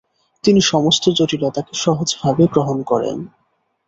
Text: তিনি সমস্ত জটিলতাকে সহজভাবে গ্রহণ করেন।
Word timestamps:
তিনি 0.43 0.61
সমস্ত 0.63 1.03
জটিলতাকে 1.09 1.73
সহজভাবে 1.75 2.43
গ্রহণ 2.47 2.77
করেন। 2.83 3.17